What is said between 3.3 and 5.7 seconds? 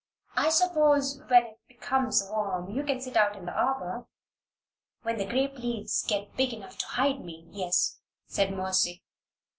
in the arbor?" "When the grape